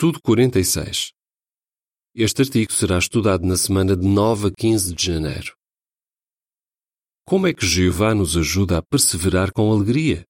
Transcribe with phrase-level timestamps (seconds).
[0.00, 1.10] Estudo 46.
[2.14, 5.56] Este artigo será estudado na semana de 9 a 15 de janeiro.
[7.26, 10.24] Como é que Jeová nos ajuda a perseverar com alegria?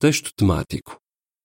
[0.00, 0.98] Texto temático.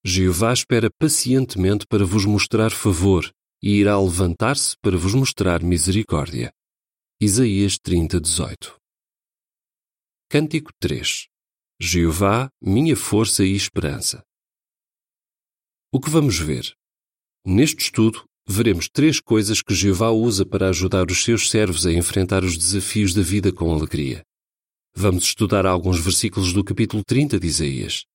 [0.04, 3.32] Jeová espera pacientemente para vos mostrar favor
[3.62, 6.52] e irá levantar-se para vos mostrar misericórdia.
[7.22, 8.76] Isaías 30, 18.
[10.28, 11.28] Cântico 3.
[11.80, 14.27] Jeová, minha força e esperança.
[15.98, 16.76] O que vamos ver?
[17.44, 22.44] Neste estudo, veremos três coisas que Jeová usa para ajudar os seus servos a enfrentar
[22.44, 24.22] os desafios da vida com alegria.
[24.94, 28.06] Vamos estudar alguns versículos do capítulo 30 de Isaías.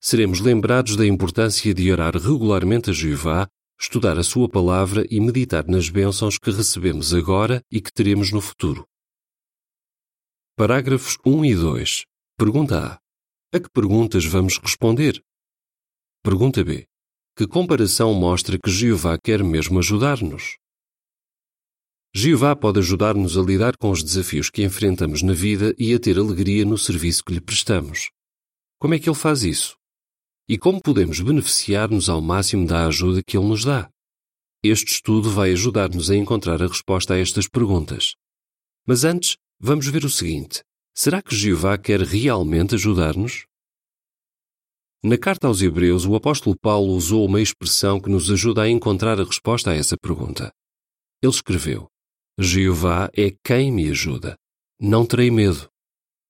[0.00, 3.46] Seremos lembrados da importância de orar regularmente a Jeová,
[3.80, 8.40] estudar a Sua palavra e meditar nas bênçãos que recebemos agora e que teremos no
[8.40, 8.84] futuro.
[10.56, 12.04] Parágrafos 1 e 2.
[12.36, 13.56] Pergunta A.
[13.56, 15.22] A que perguntas vamos responder?
[16.24, 16.84] Pergunta B.
[17.34, 20.58] Que comparação mostra que Jeová quer mesmo ajudar-nos?
[22.14, 26.18] Jeová pode ajudar-nos a lidar com os desafios que enfrentamos na vida e a ter
[26.18, 28.10] alegria no serviço que lhe prestamos.
[28.78, 29.78] Como é que ele faz isso?
[30.46, 33.88] E como podemos beneficiar-nos ao máximo da ajuda que ele nos dá?
[34.62, 38.14] Este estudo vai ajudar-nos a encontrar a resposta a estas perguntas.
[38.86, 40.62] Mas antes, vamos ver o seguinte:
[40.94, 43.46] será que Jeová quer realmente ajudar-nos?
[45.04, 49.20] Na carta aos Hebreus, o apóstolo Paulo usou uma expressão que nos ajuda a encontrar
[49.20, 50.52] a resposta a essa pergunta.
[51.20, 51.88] Ele escreveu:
[52.38, 54.36] Jeová é quem me ajuda.
[54.80, 55.68] Não terei medo.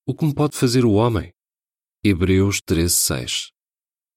[0.07, 1.31] O que me pode fazer o homem?
[2.03, 3.51] Hebreus 13:6.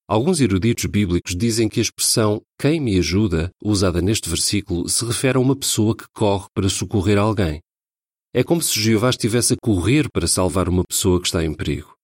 [0.07, 5.37] Alguns eruditos bíblicos dizem que a expressão quem me ajuda, usada neste versículo, se refere
[5.37, 7.61] a uma pessoa que corre para socorrer alguém.
[8.33, 11.96] É como se Jeová estivesse a correr para salvar uma pessoa que está em perigo.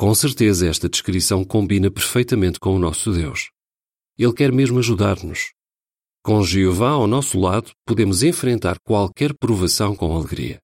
[0.00, 3.50] Com certeza, esta descrição combina perfeitamente com o nosso Deus.
[4.16, 5.52] Ele quer mesmo ajudar-nos.
[6.24, 10.58] Com Jeová ao nosso lado, podemos enfrentar qualquer provação com alegria.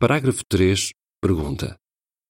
[0.00, 0.90] Parágrafo 3.
[1.22, 1.76] Pergunta: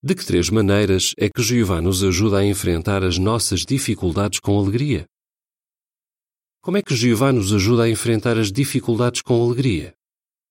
[0.05, 4.59] De que três maneiras é que Jeová nos ajuda a enfrentar as nossas dificuldades com
[4.59, 5.07] alegria?
[6.61, 9.95] Como é que Jeová nos ajuda a enfrentar as dificuldades com alegria?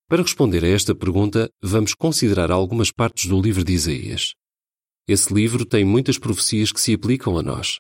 [0.10, 4.34] Para responder a esta pergunta, vamos considerar algumas partes do livro de Isaías.
[5.08, 7.78] Esse livro tem muitas profecias que se aplicam a nós.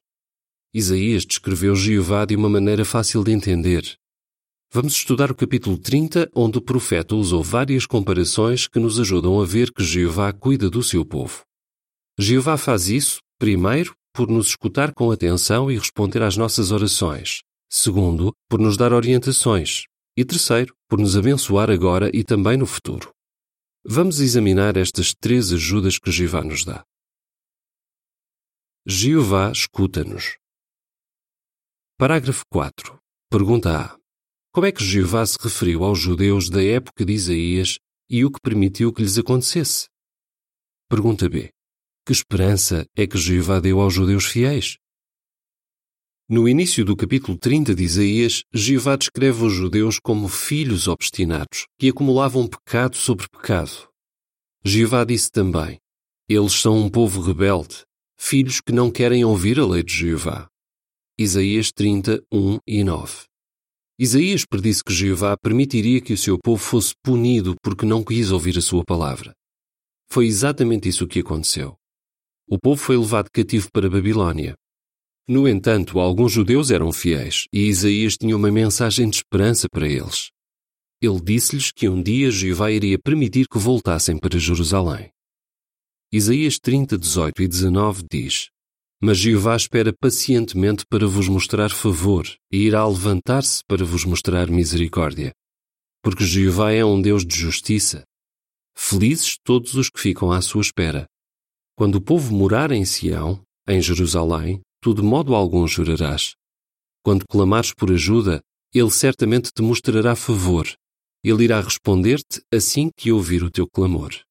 [0.72, 3.98] Isaías descreveu Jeová de uma maneira fácil de entender.
[4.72, 9.46] Vamos estudar o capítulo 30, onde o profeta usou várias comparações que nos ajudam a
[9.46, 11.42] ver que Jeová cuida do seu povo.
[12.20, 17.40] Jeová faz isso, primeiro, por nos escutar com atenção e responder às nossas orações.
[17.68, 19.86] Segundo, por nos dar orientações.
[20.16, 23.10] E terceiro, por nos abençoar agora e também no futuro.
[23.84, 26.84] Vamos examinar estas três ajudas que Jeová nos dá.
[28.88, 30.38] Jeová escuta-nos.
[31.98, 33.00] Parágrafo 4.
[33.32, 34.00] Pergunta A.
[34.54, 38.40] Como é que Jeová se referiu aos judeus da época de Isaías e o que
[38.40, 39.88] permitiu que lhes acontecesse?
[40.88, 41.50] Pergunta B.
[42.06, 44.78] Que esperança é que Jeová deu aos judeus fiéis?
[46.30, 51.90] No início do capítulo 30 de Isaías, Jeová descreve os judeus como filhos obstinados, que
[51.90, 53.90] acumulavam pecado sobre pecado.
[54.64, 55.80] Jeová disse também:
[56.30, 57.84] Eles são um povo rebelde,
[58.18, 60.48] filhos que não querem ouvir a lei de Jeová.
[61.18, 63.26] Isaías 30, 1 e 9.
[63.98, 68.58] Isaías predisse que Jeová permitiria que o seu povo fosse punido porque não quis ouvir
[68.58, 69.34] a sua palavra.
[70.10, 71.78] Foi exatamente isso que aconteceu.
[72.48, 74.56] O povo foi levado cativo para Babilônia.
[75.28, 80.30] No entanto, alguns judeus eram fiéis e Isaías tinha uma mensagem de esperança para eles.
[81.02, 85.15] Ele disse-lhes que um dia Jeová iria permitir que voltassem para Jerusalém.
[86.12, 88.50] Isaías 30, 18 e 19 diz:
[89.02, 95.34] Mas Jeová espera pacientemente para vos mostrar favor e irá levantar-se para vos mostrar misericórdia.
[96.04, 98.04] Porque Jeová é um Deus de justiça.
[98.78, 101.08] Felizes todos os que ficam à sua espera.
[101.76, 106.36] Quando o povo morar em Sião, em Jerusalém, tu de modo algum chorarás.
[107.04, 108.42] Quando clamares por ajuda,
[108.74, 110.68] ele certamente te mostrará favor.
[111.24, 114.25] Ele irá responder-te assim que ouvir o teu clamor.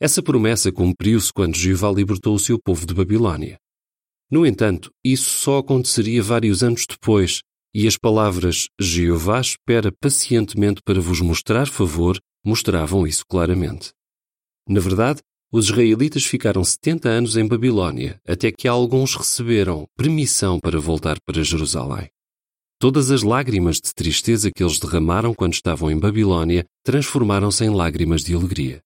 [0.00, 3.58] Essa promessa cumpriu-se quando Jeová libertou o seu povo de Babilônia.
[4.30, 7.42] No entanto, isso só aconteceria vários anos depois,
[7.74, 13.92] e as palavras Jeová espera pacientemente para vos mostrar favor mostravam isso claramente.
[14.66, 15.20] Na verdade,
[15.52, 21.44] os israelitas ficaram 70 anos em Babilônia, até que alguns receberam permissão para voltar para
[21.44, 22.08] Jerusalém.
[22.78, 28.22] Todas as lágrimas de tristeza que eles derramaram quando estavam em Babilônia transformaram-se em lágrimas
[28.22, 28.80] de alegria.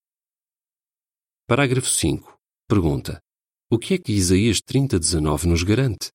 [1.46, 2.38] Parágrafo 5.
[2.66, 3.20] Pergunta:
[3.70, 6.10] O que é que Isaías 30:19 nos garante?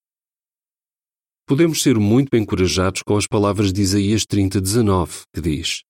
[1.46, 5.84] Podemos ser muito encorajados com as palavras de Isaías 30:19, que diz: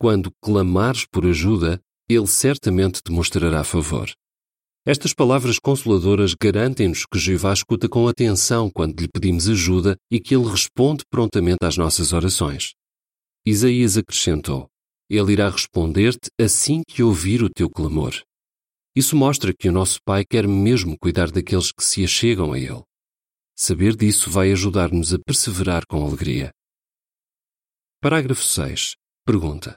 [0.00, 1.78] Quando clamares por ajuda,
[2.08, 4.10] ele certamente te mostrará favor.
[4.86, 10.34] Estas palavras consoladoras garantem-nos que Jeová escuta com atenção quando lhe pedimos ajuda e que
[10.34, 12.72] ele responde prontamente às nossas orações.
[13.44, 14.70] Isaías acrescentou:
[15.10, 18.25] Ele irá responder-te assim que ouvir o teu clamor.
[18.96, 22.82] Isso mostra que o nosso Pai quer mesmo cuidar daqueles que se achegam a Ele.
[23.54, 26.50] Saber disso vai ajudar-nos a perseverar com alegria.
[28.00, 28.94] Parágrafo 6.
[29.26, 29.76] Pergunta: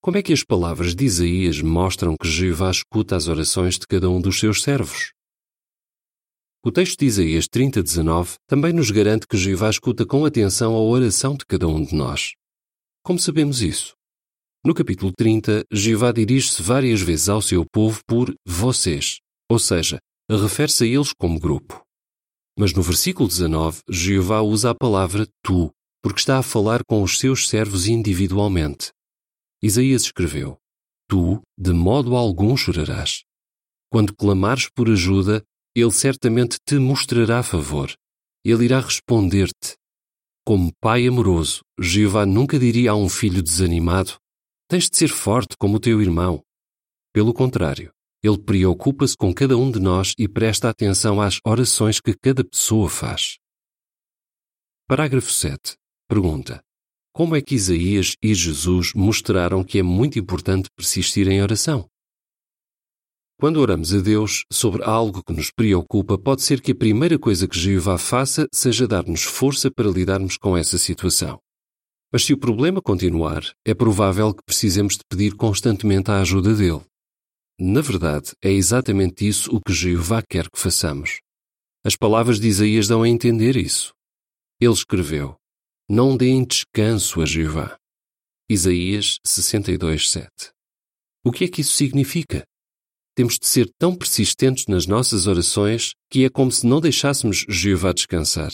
[0.00, 4.08] como é que as palavras de Isaías mostram que Jeová escuta as orações de cada
[4.08, 5.12] um dos seus servos?
[6.64, 11.36] O texto de Isaías 30:19 também nos garante que Jeová escuta com atenção a oração
[11.36, 12.34] de cada um de nós.
[13.02, 13.94] Como sabemos isso?
[14.62, 19.18] No capítulo 30, Jeová dirige-se várias vezes ao seu povo por vocês,
[19.50, 19.98] ou seja,
[20.30, 21.82] refere-se a eles como grupo.
[22.58, 25.70] Mas no versículo 19, Jeová usa a palavra tu,
[26.02, 28.92] porque está a falar com os seus servos individualmente.
[29.62, 30.58] Isaías escreveu:
[31.08, 33.22] Tu, de modo algum, chorarás.
[33.90, 35.42] Quando clamares por ajuda,
[35.74, 37.94] ele certamente te mostrará favor.
[38.44, 39.76] Ele irá responder-te.
[40.44, 44.18] Como pai amoroso, Jeová nunca diria a um filho desanimado:
[44.70, 46.44] Tens de ser forte como o teu irmão.
[47.12, 47.90] Pelo contrário,
[48.22, 52.88] ele preocupa-se com cada um de nós e presta atenção às orações que cada pessoa
[52.88, 53.36] faz.
[54.86, 55.74] Parágrafo 7.
[56.08, 56.62] Pergunta:
[57.12, 61.88] como é que Isaías e Jesus mostraram que é muito importante persistir em oração?
[63.40, 67.48] Quando oramos a Deus sobre algo que nos preocupa, pode ser que a primeira coisa
[67.48, 71.40] que Jeová faça seja dar-nos força para lidarmos com essa situação.
[72.12, 76.82] Mas se o problema continuar, é provável que precisemos de pedir constantemente a ajuda dele.
[77.58, 81.20] Na verdade, é exatamente isso o que Jeová quer que façamos.
[81.84, 83.92] As palavras de Isaías dão a entender isso.
[84.60, 85.36] Ele escreveu:
[85.88, 87.76] não deem descanso a Jeová.
[88.48, 90.28] Isaías 62, 7.
[91.24, 92.44] O que é que isso significa?
[93.14, 97.92] Temos de ser tão persistentes nas nossas orações que é como se não deixássemos Jeová
[97.92, 98.52] descansar.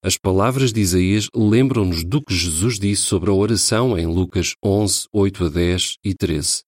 [0.00, 5.06] As palavras de Isaías lembram-nos do que Jesus disse sobre a oração em Lucas 11,
[5.12, 6.62] 8 a 10 e 13.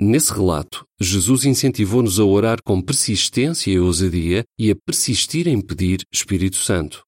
[0.00, 6.04] Nesse relato, Jesus incentivou-nos a orar com persistência e ousadia e a persistir em pedir
[6.10, 7.04] Espírito Santo.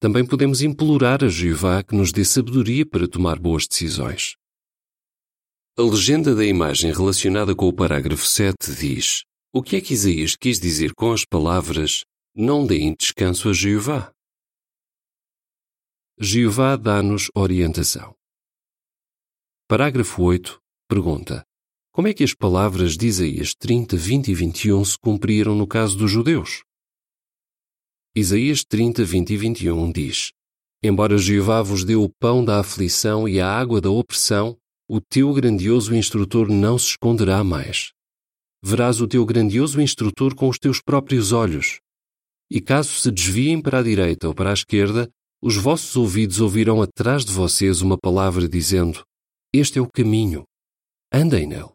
[0.00, 4.34] Também podemos implorar a Jeová que nos dê sabedoria para tomar boas decisões.
[5.78, 9.22] A legenda da imagem relacionada com o parágrafo 7 diz:
[9.54, 12.02] O que é que Isaías quis dizer com as palavras
[12.34, 14.12] Não deem descanso a Jeová?
[16.22, 18.14] Jeová dá-nos orientação.
[19.66, 21.46] Parágrafo 8 pergunta:
[21.90, 25.96] Como é que as palavras de Isaías 30, 20 e 21 se cumpriram no caso
[25.96, 26.62] dos judeus?
[28.14, 30.32] Isaías 30, 20 e 21 diz:
[30.82, 35.32] Embora Jeová vos dê o pão da aflição e a água da opressão, o teu
[35.32, 37.94] grandioso instrutor não se esconderá mais.
[38.62, 41.80] Verás o teu grandioso instrutor com os teus próprios olhos.
[42.50, 45.10] E caso se desviem para a direita ou para a esquerda,
[45.42, 49.02] os vossos ouvidos ouvirão atrás de vocês uma palavra dizendo:
[49.54, 50.44] Este é o caminho.
[51.12, 51.70] Andem nele.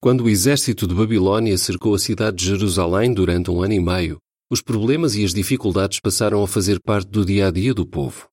[0.00, 4.18] Quando o exército de Babilônia cercou a cidade de Jerusalém durante um ano e meio,
[4.50, 8.28] os problemas e as dificuldades passaram a fazer parte do dia a dia do povo.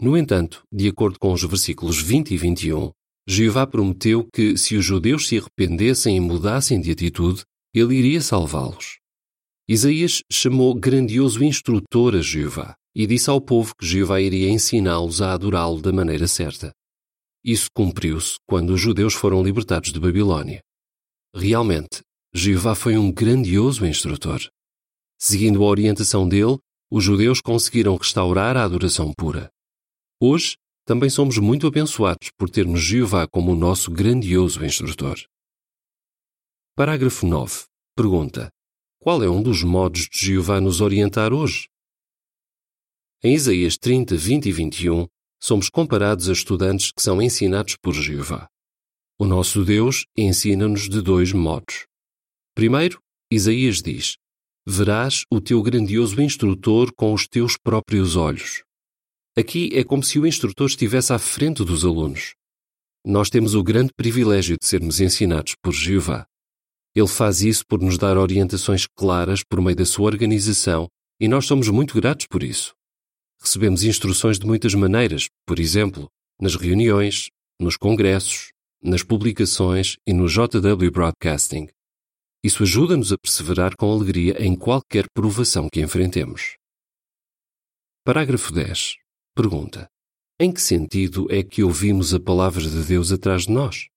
[0.00, 2.90] No entanto, de acordo com os versículos 20 e 21,
[3.28, 8.98] Jeová prometeu que, se os judeus se arrependessem e mudassem de atitude, ele iria salvá-los.
[9.68, 15.32] Isaías chamou grandioso instrutor a Jeová e disse ao povo que Jeová iria ensiná-los a
[15.32, 16.72] adorá-lo da maneira certa.
[17.44, 20.62] Isso cumpriu-se quando os judeus foram libertados de Babilônia.
[21.34, 22.02] Realmente,
[22.34, 24.40] Jeová foi um grandioso instrutor.
[25.18, 26.58] Seguindo a orientação dele,
[26.90, 29.50] os judeus conseguiram restaurar a adoração pura.
[30.20, 35.16] Hoje, também somos muito abençoados por termos Jeová como o nosso grandioso instrutor.
[36.76, 37.64] Parágrafo 9.
[37.96, 38.50] Pergunta:
[39.00, 41.68] Qual é um dos modos de Jeová nos orientar hoje?
[43.24, 45.06] Em Isaías 30, 20 e 21,
[45.40, 48.48] somos comparados a estudantes que são ensinados por Jeová.
[49.16, 51.86] O nosso Deus ensina-nos de dois modos.
[52.52, 52.98] Primeiro,
[53.30, 54.16] Isaías diz:
[54.66, 58.64] verás o teu grandioso instrutor com os teus próprios olhos.
[59.38, 62.34] Aqui é como se o instrutor estivesse à frente dos alunos.
[63.06, 66.26] Nós temos o grande privilégio de sermos ensinados por Jeová.
[66.92, 70.88] Ele faz isso por nos dar orientações claras por meio da sua organização
[71.20, 72.74] e nós somos muito gratos por isso.
[73.42, 76.08] Recebemos instruções de muitas maneiras, por exemplo,
[76.40, 77.28] nas reuniões,
[77.60, 81.66] nos congressos, nas publicações e no JW Broadcasting.
[82.44, 86.54] Isso ajuda-nos a perseverar com alegria em qualquer provação que enfrentemos.
[88.04, 88.94] Parágrafo 10.
[89.34, 89.88] Pergunta:
[90.38, 93.88] Em que sentido é que ouvimos a palavra de Deus atrás de nós?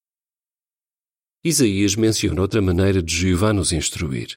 [1.43, 4.35] Isaías menciona outra maneira de Jeová nos instruir.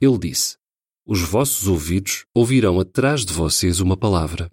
[0.00, 0.56] Ele disse:
[1.06, 4.50] Os vossos ouvidos ouvirão atrás de vocês uma palavra.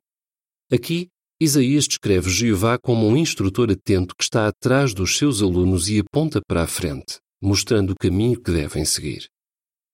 [0.71, 5.99] Aqui, Isaías descreve Jeová como um instrutor atento que está atrás dos seus alunos e
[5.99, 9.27] aponta para a frente, mostrando o caminho que devem seguir.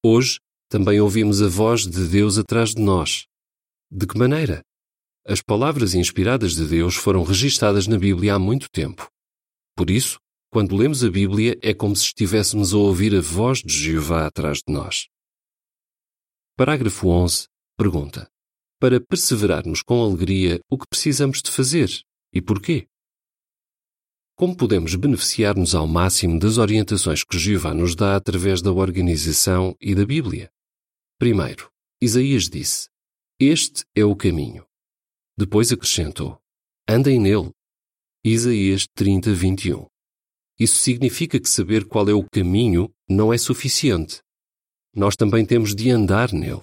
[0.06, 3.26] Hoje, também ouvimos a voz de Deus atrás de nós,
[3.96, 4.64] de que maneira?
[5.24, 9.08] As palavras inspiradas de Deus foram registadas na Bíblia há muito tempo.
[9.76, 10.18] Por isso,
[10.52, 14.62] quando lemos a Bíblia, é como se estivéssemos a ouvir a voz de Jeová atrás
[14.68, 15.08] de nós.
[16.56, 17.48] Parágrafo 11.
[17.78, 18.30] Pergunta:
[18.80, 21.90] Para perseverarmos com alegria, o que precisamos de fazer
[22.34, 22.88] e porquê?
[24.36, 29.94] Como podemos beneficiar-nos ao máximo das orientações que Jeová nos dá através da organização e
[29.94, 30.50] da Bíblia?
[31.20, 32.88] Primeiro, Isaías disse:
[33.40, 34.66] este é o caminho.
[35.38, 36.40] Depois acrescentou:
[36.88, 37.52] Andem nele.
[38.24, 39.86] Isaías 30, 21.
[40.60, 44.22] Isso significa que saber qual é o caminho não é suficiente.
[44.96, 46.62] Nós também temos de andar nele.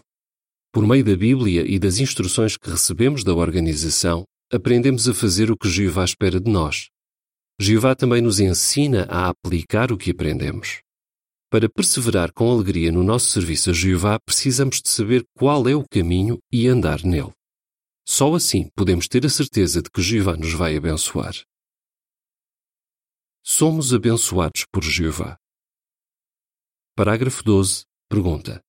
[0.72, 5.56] Por meio da Bíblia e das instruções que recebemos da organização, aprendemos a fazer o
[5.56, 6.88] que Jeová espera de nós.
[7.60, 10.80] Jeová também nos ensina a aplicar o que aprendemos.
[11.50, 15.84] Para perseverar com alegria no nosso serviço a Jeová, precisamos de saber qual é o
[15.90, 17.32] caminho e andar nele.
[18.06, 21.34] Só assim podemos ter a certeza de que Jeová nos vai abençoar.
[23.42, 25.36] Somos abençoados por Jeová.
[26.94, 27.89] Parágrafo 12.
[28.10, 28.60] Pergunta.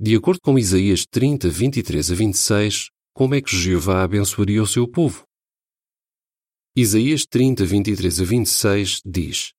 [0.00, 4.88] De acordo com Isaías 30, 23 a 26, como é que Jeová abençoaria o seu
[4.88, 5.22] povo?
[6.74, 9.52] Isaías 30, 23 a 26 diz: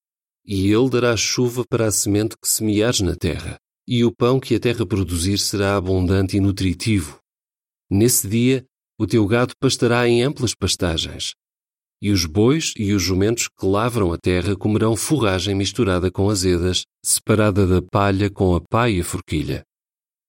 [0.48, 4.56] e ele dará chuva para a semente que semeares na terra, e o pão que
[4.56, 7.20] a terra produzir será abundante e nutritivo.
[7.90, 8.66] Nesse dia,
[8.98, 11.34] o teu gado pastará em amplas pastagens,
[12.02, 16.84] e os bois e os jumentos que lavram a terra comerão forragem misturada com azedas,
[17.04, 19.64] separada da palha com a pá e a forquilha.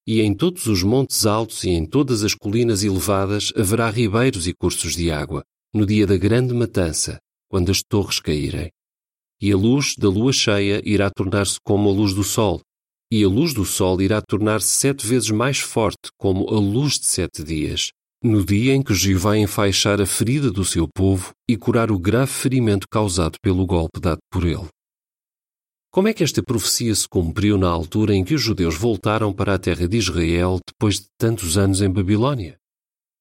[0.07, 4.53] E em todos os montes altos e em todas as colinas elevadas haverá ribeiros e
[4.53, 8.71] cursos de água, no dia da grande matança, quando as torres caírem
[9.41, 12.61] e a luz da lua cheia irá tornar-se como a luz do sol,
[13.11, 17.05] e a luz do sol irá tornar-se sete vezes mais forte, como a luz de
[17.05, 17.91] sete dias,
[18.23, 22.31] no dia em que Jeová enfaixar a ferida do seu povo e curar o grave
[22.31, 24.67] ferimento causado pelo golpe dado por ele.
[25.91, 29.55] Como é que esta profecia se cumpriu na altura em que os judeus voltaram para
[29.55, 32.57] a terra de Israel depois de tantos anos em Babilônia?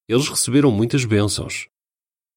[0.08, 1.68] Eles receberam muitas bênçãos.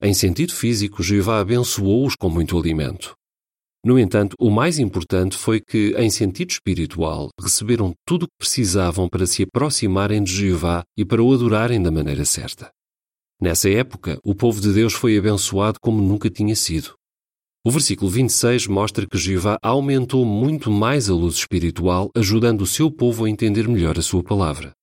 [0.02, 3.16] Em sentido físico, Jeová abençoou-os com muito alimento.
[3.84, 9.10] No entanto, o mais importante foi que, em sentido espiritual, receberam tudo o que precisavam
[9.10, 12.72] para se aproximarem de Jeová e para o adorarem da maneira certa.
[13.42, 16.94] Nessa época, o povo de Deus foi abençoado como nunca tinha sido.
[17.66, 22.92] O versículo 26 mostra que Jeová aumentou muito mais a luz espiritual, ajudando o seu
[22.92, 24.74] povo a entender melhor a sua palavra.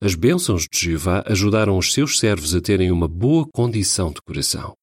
[0.00, 4.74] As bênçãos de Jeová ajudaram os seus servos a terem uma boa condição de coração.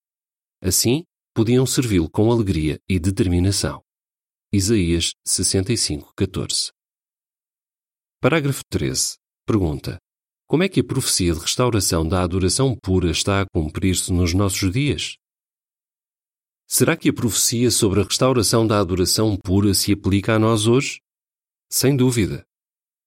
[0.62, 1.04] Assim,
[1.36, 3.84] podiam servi-lo com alegria e determinação.
[4.54, 6.72] Isaías 65:14.
[8.22, 9.18] Parágrafo 13.
[9.46, 9.98] Pergunta:
[10.48, 14.72] Como é que a profecia de restauração da adoração pura está a cumprir-se nos nossos
[14.72, 15.18] dias?
[16.68, 21.02] Será que a profecia sobre a restauração da adoração pura se aplica a nós hoje?
[21.70, 22.46] Sem dúvida.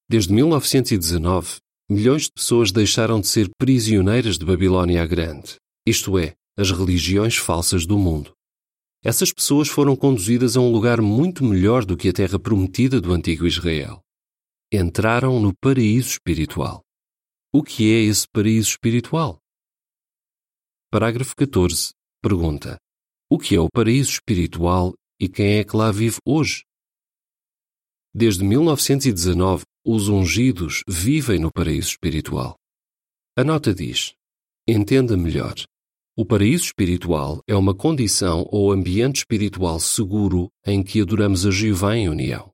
[0.07, 5.57] Desde 1919, milhões de pessoas deixaram de ser prisioneiras de Babilônia Grande,
[5.87, 8.35] isto é, as religiões falsas do mundo.
[9.05, 13.13] Essas pessoas foram conduzidas a um lugar muito melhor do que a terra prometida do
[13.13, 14.03] antigo Israel.
[14.73, 16.83] Entraram no paraíso espiritual.
[17.53, 19.39] O que é esse paraíso espiritual?
[20.91, 21.93] Parágrafo 14.
[22.21, 22.77] Pergunta:
[23.31, 26.65] O que é o paraíso espiritual e quem é que lá vive hoje?
[28.13, 32.57] Desde 1919, os ungidos vivem no paraíso espiritual.
[33.37, 34.13] A nota diz:
[34.67, 35.55] Entenda melhor.
[36.21, 41.97] O paraíso espiritual é uma condição ou ambiente espiritual seguro em que adoramos a Jeová
[41.97, 42.51] em união.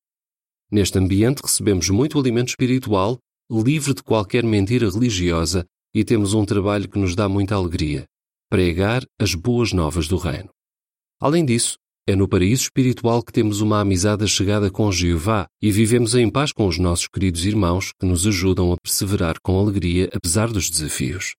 [0.71, 3.19] Neste ambiente recebemos muito alimento espiritual,
[3.51, 8.05] livre de qualquer mentira religiosa e temos um trabalho que nos dá muita alegria:
[8.51, 10.51] pregar as boas novas do Reino.
[11.19, 16.15] Além disso, é no paraíso espiritual que temos uma amizade chegada com Jeová e vivemos
[16.15, 20.53] em paz com os nossos queridos irmãos que nos ajudam a perseverar com alegria apesar
[20.53, 21.33] dos desafios.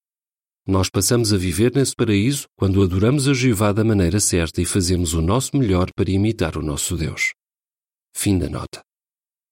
[0.68, 5.14] Nós passamos a viver nesse paraíso quando adoramos a Jeová da maneira certa e fazemos
[5.14, 7.34] o nosso melhor para imitar o nosso Deus.
[8.18, 8.82] Fim da nota.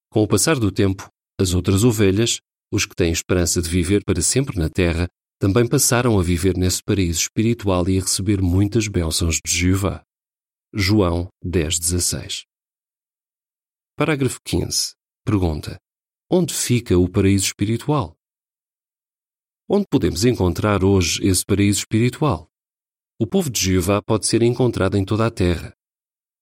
[0.09, 1.07] Com o passar do tempo,
[1.39, 2.39] as outras ovelhas,
[2.71, 5.07] os que têm esperança de viver para sempre na terra,
[5.39, 10.01] também passaram a viver nesse paraíso espiritual e a receber muitas bênçãos de Jeová.
[10.73, 12.41] João 10,16
[13.95, 14.95] Parágrafo 15.
[15.23, 15.77] Pergunta:
[16.27, 18.15] Onde fica o paraíso espiritual?
[19.69, 22.49] Onde podemos encontrar hoje esse paraíso espiritual?
[23.17, 25.73] O povo de Jeová pode ser encontrado em toda a terra.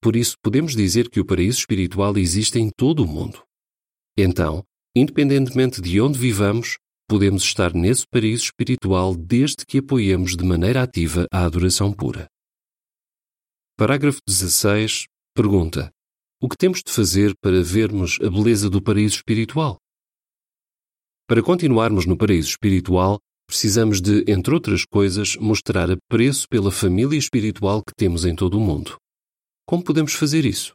[0.01, 3.43] Por isso, podemos dizer que o paraíso espiritual existe em todo o mundo.
[4.17, 4.63] Então,
[4.95, 11.27] independentemente de onde vivamos, podemos estar nesse paraíso espiritual desde que apoiemos de maneira ativa
[11.31, 12.27] a adoração pura.
[13.77, 15.05] Parágrafo 16.
[15.35, 15.91] Pergunta:
[16.41, 19.77] O que temos de fazer para vermos a beleza do paraíso espiritual?
[21.31, 27.81] Para continuarmos no paraíso espiritual, precisamos de, entre outras coisas, mostrar apreço pela família espiritual
[27.81, 28.97] que temos em todo o mundo.
[29.65, 30.73] Como podemos fazer isso?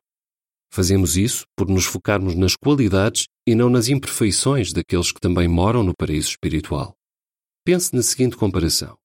[0.73, 5.83] Fazemos isso por nos focarmos nas qualidades e não nas imperfeições daqueles que também moram
[5.83, 6.95] no paraíso espiritual.
[7.63, 8.97] Pense na seguinte comparação.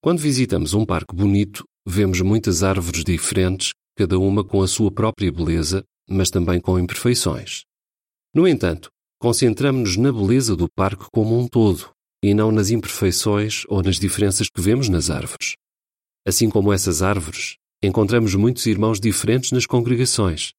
[0.00, 5.32] Quando visitamos um parque bonito, vemos muitas árvores diferentes, cada uma com a sua própria
[5.32, 7.64] beleza, mas também com imperfeições.
[8.32, 8.88] No entanto,
[9.18, 11.90] concentramos-nos na beleza do parque como um todo
[12.22, 15.54] e não nas imperfeições ou nas diferenças que vemos nas árvores.
[16.26, 20.52] Assim como essas árvores, encontramos muitos irmãos diferentes nas congregações,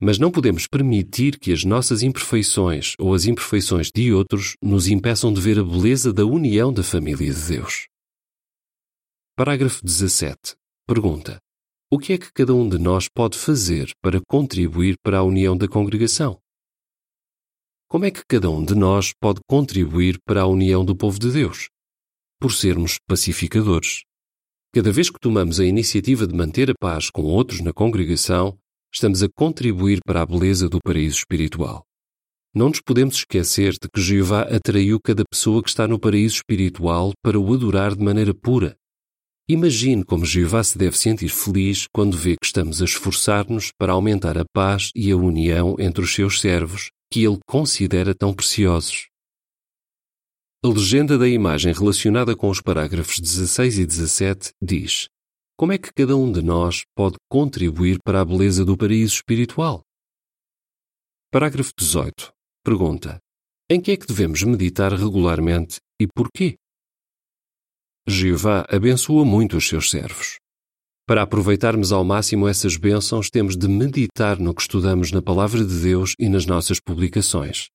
[0.00, 5.32] mas não podemos permitir que as nossas imperfeições ou as imperfeições de outros nos impeçam
[5.32, 7.86] de ver a beleza da união da família de Deus.
[9.34, 10.54] Parágrafo 17.
[10.86, 11.38] Pergunta:
[11.90, 15.56] O que é que cada um de nós pode fazer para contribuir para a união
[15.56, 16.38] da congregação?
[17.88, 21.30] Como é que cada um de nós pode contribuir para a união do povo de
[21.30, 21.68] Deus?
[22.40, 24.02] Por sermos pacificadores.
[24.74, 28.58] Cada vez que tomamos a iniciativa de manter a paz com outros na congregação,
[28.92, 31.84] estamos a contribuir para a beleza do paraíso espiritual.
[32.52, 37.12] Não nos podemos esquecer de que Jeová atraiu cada pessoa que está no paraíso espiritual
[37.22, 38.76] para o adorar de maneira pura.
[39.48, 44.36] Imagine como Jeová se deve sentir feliz quando vê que estamos a esforçar-nos para aumentar
[44.36, 49.08] a paz e a união entre os seus servos, que ele considera tão preciosos.
[50.62, 55.08] A legenda da imagem relacionada com os parágrafos 16 e 17 diz:
[55.56, 59.82] como é que cada um de nós pode contribuir para a beleza do paraíso espiritual?
[61.32, 62.30] Parágrafo 18.
[62.62, 63.18] Pergunta:
[63.70, 66.56] Em que é que devemos meditar regularmente e porquê?
[68.06, 70.36] Jeová abençoa muito os seus servos.
[71.06, 75.80] Para aproveitarmos ao máximo essas bênçãos, temos de meditar no que estudamos na Palavra de
[75.80, 77.68] Deus e nas nossas publicações.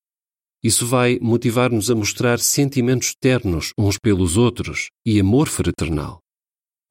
[0.62, 6.20] Isso vai motivar-nos a mostrar sentimentos ternos uns pelos outros e amor fraternal.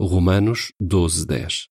[0.00, 1.66] Romanos 12, 10.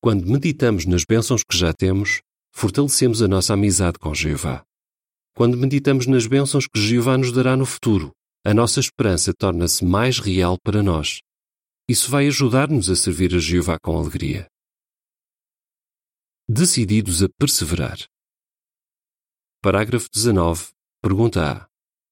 [0.00, 2.20] Quando meditamos nas bênçãos que já temos,
[2.54, 4.62] fortalecemos a nossa amizade com Jeová.
[5.34, 8.12] Quando meditamos nas bênçãos que Jeová nos dará no futuro,
[8.44, 11.18] a nossa esperança torna-se mais real para nós.
[11.88, 14.48] Isso vai ajudar-nos a servir a Jeová com alegria.
[16.48, 17.98] Decididos a perseverar.
[19.62, 20.70] Parágrafo 19.
[21.00, 21.68] Pergunta A.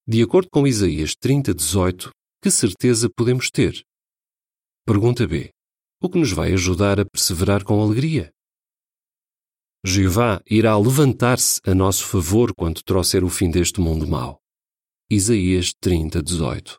[0.07, 2.11] De acordo com Isaías 30, 18,
[2.41, 3.85] que certeza podemos ter?
[4.87, 5.51] Pergunta B.
[6.01, 8.31] O que nos vai ajudar a perseverar com alegria?
[9.85, 14.39] Jeová irá levantar-se a nosso favor quando trouxer o fim deste mundo mau.
[15.11, 16.79] Isaías 30, 18.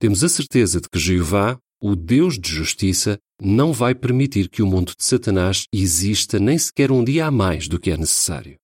[0.00, 4.66] Temos a certeza de que Jeová, o Deus de justiça, não vai permitir que o
[4.66, 8.56] mundo de Satanás exista nem sequer um dia a mais do que é necessário.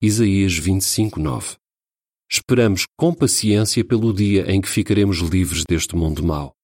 [0.00, 1.56] Isaías 25, 9.
[2.30, 6.54] Esperamos com paciência pelo dia em que ficaremos livres deste mundo mau.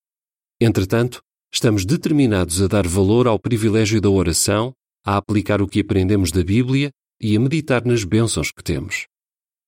[0.61, 1.23] Entretanto,
[1.55, 4.73] Estamos determinados a dar valor ao privilégio da oração,
[5.07, 9.07] a aplicar o que aprendemos da Bíblia e a meditar nas bênçãos que temos.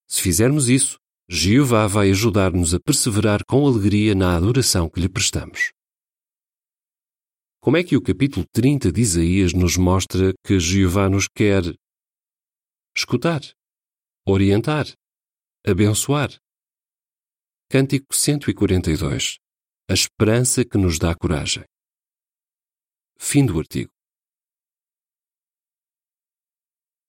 [0.09, 0.98] Se fizermos isso,
[1.31, 5.70] Jeová vai ajudar-nos a perseverar com alegria na adoração que lhe prestamos.
[7.66, 11.64] Como é que o capítulo 30 de Isaías nos mostra que Jeová nos quer
[12.96, 13.40] escutar,
[14.24, 14.87] orientar,
[15.66, 16.31] abençoar?
[17.68, 19.38] Cântico 142
[19.90, 21.64] A esperança que nos dá coragem.
[23.18, 23.96] Fim do artigo.